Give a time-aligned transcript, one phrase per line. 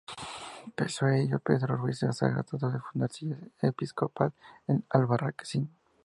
[0.77, 4.33] Pese a ello, Pedro Ruiz de Azagra, trató de fundar silla episcopal
[4.67, 5.69] en Albarracín.